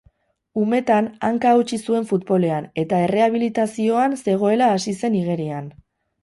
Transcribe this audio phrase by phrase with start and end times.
[0.59, 5.71] Umetan, hanka hautsi zuen futbolean, eta errehabilitazioan zegoela hasi zen igerian.